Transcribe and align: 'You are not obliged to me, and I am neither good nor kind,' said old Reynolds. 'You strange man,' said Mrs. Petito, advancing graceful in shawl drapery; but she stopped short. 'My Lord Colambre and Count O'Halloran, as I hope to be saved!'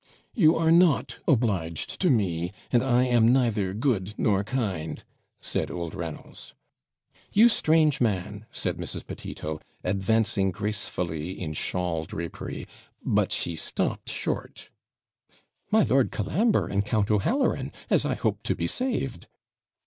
'You 0.33 0.55
are 0.55 0.71
not 0.71 1.17
obliged 1.27 2.01
to 2.01 2.09
me, 2.09 2.53
and 2.71 2.81
I 2.81 3.05
am 3.05 3.31
neither 3.31 3.71
good 3.75 4.15
nor 4.17 4.43
kind,' 4.43 5.03
said 5.39 5.69
old 5.69 5.93
Reynolds. 5.93 6.55
'You 7.31 7.47
strange 7.47 8.01
man,' 8.01 8.47
said 8.49 8.77
Mrs. 8.77 9.05
Petito, 9.05 9.61
advancing 9.83 10.49
graceful 10.49 11.11
in 11.11 11.53
shawl 11.53 12.05
drapery; 12.05 12.65
but 13.05 13.31
she 13.31 13.55
stopped 13.55 14.09
short. 14.09 14.71
'My 15.69 15.83
Lord 15.83 16.11
Colambre 16.11 16.65
and 16.65 16.83
Count 16.83 17.11
O'Halloran, 17.11 17.71
as 17.91 18.03
I 18.03 18.15
hope 18.15 18.41
to 18.41 18.55
be 18.55 18.65
saved!' 18.65 19.27